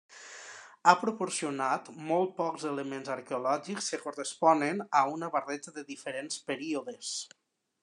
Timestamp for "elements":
2.69-3.13